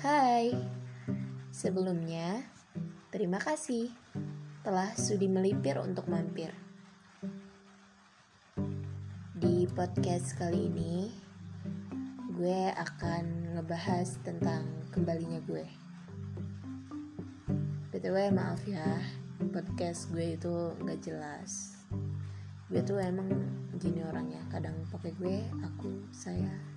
Hai, 0.00 0.54
sebelumnya 1.52 2.40
terima 3.12 3.36
kasih 3.36 3.92
telah 4.64 4.96
sudi 4.96 5.28
melipir 5.28 5.76
untuk 5.76 6.08
mampir. 6.08 6.54
Di 9.36 9.68
podcast 9.76 10.38
kali 10.40 10.72
ini, 10.72 11.12
gue 12.32 12.72
akan 12.72 13.58
ngebahas 13.58 14.16
tentang 14.24 14.64
kembalinya 14.94 15.42
gue. 15.44 15.66
BTW 17.92 18.32
maaf 18.32 18.64
ya, 18.64 19.04
podcast 19.52 20.08
gue 20.14 20.40
itu 20.40 20.54
nggak 20.80 21.00
jelas. 21.04 21.76
Gue 22.72 22.80
tuh 22.80 22.96
emang 23.04 23.28
gini 23.76 24.00
orangnya, 24.00 24.40
kadang 24.48 24.80
pakai 24.88 25.12
gue, 25.20 25.44
aku, 25.60 26.08
saya, 26.08 26.72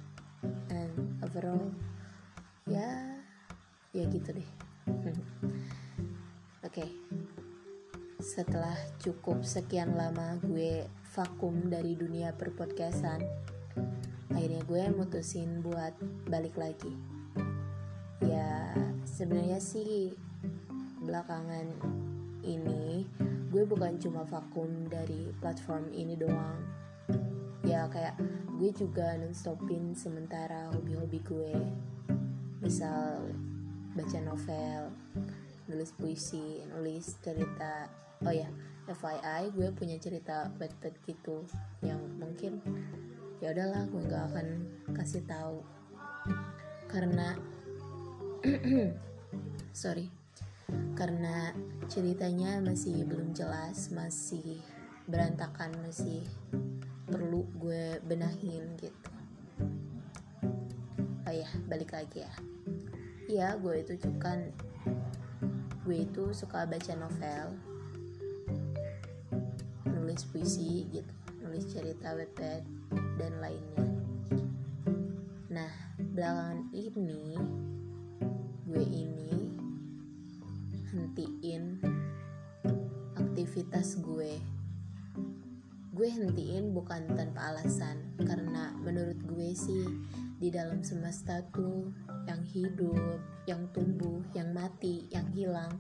and 0.72 0.94
overall 1.24 1.72
ya 2.66 3.20
ya 3.94 4.04
gitu 4.10 4.36
deh. 4.36 4.50
Oke. 6.66 6.82
Okay. 6.82 6.90
setelah 8.26 8.74
cukup 8.98 9.46
sekian 9.46 9.94
lama 9.94 10.42
gue 10.42 10.90
vakum 11.14 11.70
dari 11.70 11.94
dunia 11.94 12.34
perpodcastan 12.34 13.22
akhirnya 14.34 14.66
gue 14.66 14.84
mutusin 14.98 15.62
buat 15.62 15.94
balik 16.26 16.58
lagi. 16.58 16.90
Ya 18.26 18.74
sebenarnya 19.06 19.62
sih 19.62 20.16
belakangan 21.06 21.70
ini 22.42 23.06
gue 23.54 23.64
bukan 23.64 23.96
cuma 24.02 24.26
vakum 24.26 24.90
dari 24.90 25.32
platform 25.40 25.94
ini 25.94 26.18
doang 26.18 26.85
ya 27.76 27.92
kayak 27.92 28.16
gue 28.56 28.72
juga 28.72 29.20
nonstopin 29.20 29.92
sementara 29.92 30.72
hobi-hobi 30.72 31.20
gue. 31.28 31.56
Misal 32.64 33.36
baca 33.92 34.20
novel 34.24 34.96
nulis 35.68 35.92
puisi 36.00 36.64
nulis 36.72 37.20
cerita. 37.20 37.92
Oh 38.24 38.32
ya 38.32 38.48
FYI 38.88 39.52
gue 39.52 39.76
punya 39.76 40.00
cerita 40.00 40.48
pet-pet 40.56 40.96
gitu 41.04 41.44
yang 41.84 42.00
mungkin 42.16 42.64
ya 43.44 43.52
udahlah 43.52 43.84
gue 43.92 44.02
nggak 44.08 44.24
akan 44.32 44.48
kasih 44.96 45.28
tahu. 45.28 45.60
Karena 46.88 47.36
sorry 49.76 50.08
karena 50.96 51.52
ceritanya 51.92 52.64
masih 52.64 53.04
belum 53.04 53.36
jelas 53.36 53.92
masih 53.92 54.64
berantakan 55.12 55.76
masih 55.84 56.24
perlu 57.06 57.46
gue 57.62 58.02
benahin 58.06 58.74
gitu. 58.82 59.10
Oh 61.26 61.34
ya 61.34 61.50
balik 61.70 61.94
lagi 61.94 62.26
ya. 62.26 62.34
Ya 63.26 63.48
gue 63.58 63.82
itu 63.82 63.98
kan 64.22 64.50
gue 65.86 65.98
itu 66.02 66.34
suka 66.34 66.66
baca 66.66 66.94
novel 66.98 67.54
nulis 69.86 70.26
puisi 70.30 70.90
gitu 70.90 71.14
nulis 71.46 71.66
cerita 71.70 72.18
webpad 72.18 72.66
dan 73.22 73.34
lainnya. 73.38 73.86
Nah 75.54 75.72
belakangan 75.98 76.74
ini 76.74 77.38
gue 78.66 78.86
ini 78.86 79.34
hentiin 80.90 81.78
aktivitas 83.14 84.02
gue 84.02 84.42
gue 85.96 86.12
hentiin 86.12 86.76
bukan 86.76 87.08
tanpa 87.16 87.56
alasan. 87.56 88.04
Karena 88.20 88.76
menurut 88.84 89.18
gue 89.24 89.56
sih 89.56 89.88
di 90.36 90.52
dalam 90.52 90.84
semesta 90.84 91.40
tuh 91.56 91.90
yang 92.28 92.44
hidup, 92.44 93.24
yang 93.48 93.64
tumbuh, 93.72 94.20
yang 94.36 94.52
mati, 94.52 95.08
yang 95.10 95.26
hilang 95.32 95.72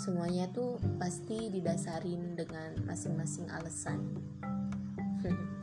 semuanya 0.00 0.48
tuh 0.48 0.80
pasti 0.96 1.52
didasarin 1.52 2.32
dengan 2.32 2.72
masing-masing 2.88 3.52
alasan. 3.52 4.00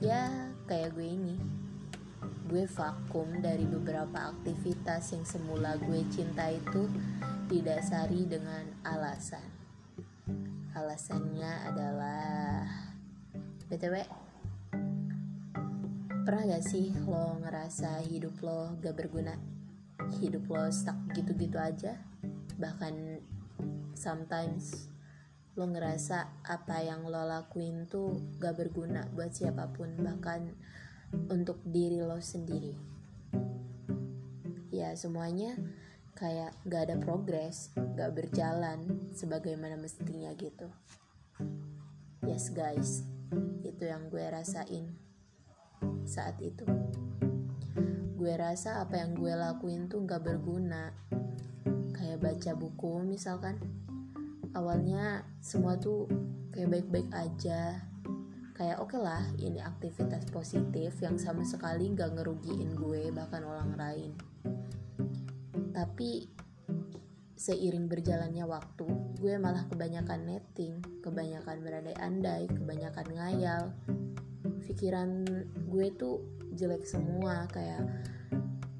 Ya 0.00 0.48
kayak 0.64 0.96
gue 0.96 1.12
ini. 1.12 1.36
Gue 2.48 2.64
vakum 2.64 3.28
dari 3.44 3.68
beberapa 3.68 4.32
aktivitas 4.32 5.12
yang 5.12 5.28
semula 5.28 5.76
gue 5.76 6.00
cinta 6.08 6.48
itu 6.48 6.88
didasari 7.52 8.24
dengan 8.24 8.64
alasan. 8.80 9.44
Alasannya 10.72 11.52
adalah 11.68 12.64
BTW 13.70 14.02
Pernah 16.26 16.42
gak 16.50 16.66
sih 16.66 16.90
lo 17.06 17.38
ngerasa 17.38 18.02
hidup 18.02 18.42
lo 18.42 18.74
gak 18.82 18.98
berguna? 18.98 19.38
Hidup 20.18 20.50
lo 20.50 20.66
stuck 20.74 20.98
gitu-gitu 21.14 21.54
aja? 21.54 21.94
Bahkan 22.58 23.22
sometimes 23.94 24.90
lo 25.54 25.70
ngerasa 25.70 26.42
apa 26.42 26.82
yang 26.82 27.06
lo 27.06 27.22
lakuin 27.22 27.86
tuh 27.86 28.18
gak 28.42 28.58
berguna 28.58 29.06
buat 29.14 29.30
siapa 29.30 29.70
pun 29.70 30.02
Bahkan 30.02 30.50
untuk 31.30 31.62
diri 31.62 32.02
lo 32.02 32.18
sendiri 32.18 32.74
Ya 34.74 34.98
semuanya 34.98 35.54
kayak 36.18 36.58
gak 36.66 36.90
ada 36.90 36.96
progres, 36.98 37.70
gak 37.94 38.18
berjalan 38.18 38.82
sebagaimana 39.14 39.78
mestinya 39.78 40.34
gitu 40.34 40.66
Yes 42.26 42.50
guys, 42.50 43.06
itu 43.64 43.82
yang 43.86 44.10
gue 44.10 44.24
rasain 44.28 44.92
saat 46.04 46.36
itu. 46.42 46.66
Gue 48.20 48.36
rasa 48.36 48.84
apa 48.84 49.00
yang 49.00 49.16
gue 49.16 49.32
lakuin 49.32 49.88
tuh 49.88 50.04
gak 50.04 50.20
berguna. 50.20 50.92
Kayak 51.96 52.20
baca 52.20 52.52
buku 52.52 53.00
misalkan. 53.06 53.56
Awalnya 54.52 55.24
semua 55.40 55.80
tuh 55.80 56.10
kayak 56.52 56.68
baik-baik 56.68 57.10
aja. 57.14 57.80
Kayak 58.52 58.76
oke 58.84 58.92
okay 58.92 59.00
lah 59.00 59.24
ini 59.40 59.64
aktivitas 59.64 60.28
positif 60.28 60.92
yang 61.00 61.16
sama 61.16 61.46
sekali 61.48 61.88
gak 61.96 62.12
ngerugiin 62.12 62.76
gue 62.76 63.08
bahkan 63.08 63.40
orang 63.46 63.72
lain. 63.78 64.12
Tapi 65.72 66.28
seiring 67.40 67.88
berjalannya 67.88 68.44
waktu, 68.44 68.84
gue 69.16 69.40
malah 69.40 69.64
kebanyakan 69.72 70.28
netting, 70.28 70.84
kebanyakan 71.00 71.64
berandai-andai, 71.64 72.44
kebanyakan 72.52 73.06
ngayal. 73.16 73.62
Pikiran 74.68 75.24
gue 75.72 75.86
tuh 75.96 76.20
jelek 76.52 76.84
semua 76.84 77.48
kayak 77.48 77.80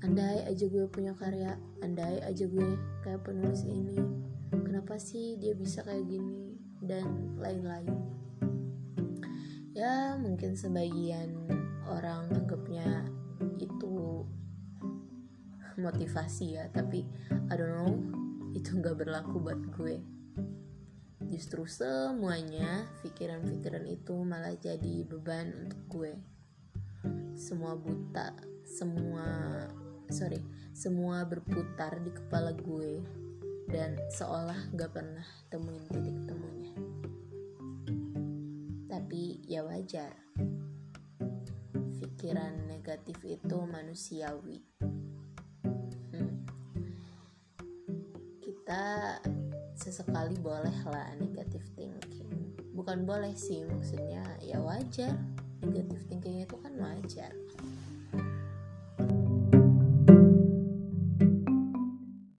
andai 0.05 0.45
aja 0.45 0.69
gue 0.69 0.85
punya 0.93 1.17
karya, 1.17 1.57
andai 1.81 2.21
aja 2.21 2.45
gue 2.45 2.77
kayak 3.01 3.25
penulis 3.25 3.65
ini. 3.65 3.97
Kenapa 4.53 5.01
sih 5.01 5.41
dia 5.41 5.57
bisa 5.57 5.81
kayak 5.81 6.05
gini 6.05 6.53
dan 6.85 7.41
lain-lain. 7.41 7.97
Ya, 9.73 10.21
mungkin 10.21 10.53
sebagian 10.53 11.33
orang 11.89 12.29
anggapnya 12.29 13.09
itu 13.57 14.29
motivasi 15.81 16.61
ya, 16.61 16.69
tapi 16.69 17.09
I 17.49 17.57
don't 17.57 17.73
know 17.73 18.21
itu 18.55 18.79
nggak 18.79 18.97
berlaku 18.99 19.39
buat 19.39 19.61
gue. 19.77 19.97
Justru 21.31 21.63
semuanya 21.69 22.91
pikiran-pikiran 23.07 23.87
itu 23.87 24.15
malah 24.27 24.57
jadi 24.59 25.07
beban 25.07 25.67
untuk 25.67 25.81
gue. 25.87 26.13
Semua 27.39 27.79
buta 27.79 28.35
semua 28.67 29.27
sorry 30.11 30.43
semua 30.75 31.27
berputar 31.27 32.03
di 32.03 32.11
kepala 32.15 32.55
gue 32.55 33.03
dan 33.71 33.95
seolah 34.11 34.75
gak 34.75 34.91
pernah 34.95 35.27
temuin 35.47 35.87
titik 35.91 36.19
temunya. 36.27 36.75
Tapi 38.91 39.47
ya 39.47 39.63
wajar 39.63 40.15
pikiran 42.01 42.67
negatif 42.67 43.17
itu 43.27 43.57
manusiawi 43.67 44.70
kita 48.71 49.19
sesekali 49.75 50.39
boleh 50.39 50.71
lah 50.87 51.11
negatif 51.19 51.59
thinking. 51.75 52.55
Bukan 52.71 53.03
boleh 53.03 53.35
sih 53.35 53.67
maksudnya 53.67 54.23
ya 54.39 54.63
wajar. 54.63 55.19
Negatif 55.59 56.07
thinking 56.07 56.47
itu 56.47 56.55
kan 56.63 56.79
wajar 56.79 57.35